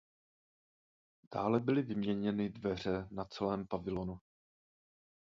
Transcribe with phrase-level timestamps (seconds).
[1.33, 4.19] Dále byly vyměněny dveře na celém pavilonu.